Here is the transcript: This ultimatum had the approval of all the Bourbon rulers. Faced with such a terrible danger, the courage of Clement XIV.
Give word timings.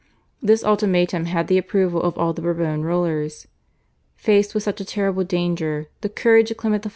This 0.41 0.63
ultimatum 0.63 1.25
had 1.25 1.45
the 1.47 1.59
approval 1.59 2.01
of 2.01 2.17
all 2.17 2.33
the 2.33 2.41
Bourbon 2.41 2.81
rulers. 2.83 3.47
Faced 4.15 4.55
with 4.55 4.63
such 4.63 4.81
a 4.81 4.85
terrible 4.85 5.23
danger, 5.23 5.89
the 6.01 6.09
courage 6.09 6.49
of 6.49 6.57
Clement 6.57 6.81
XIV. 6.83 6.89